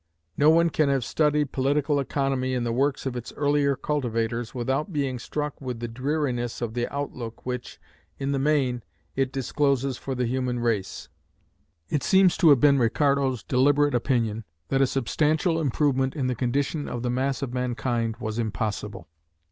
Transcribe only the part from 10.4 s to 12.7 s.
race. It seems to have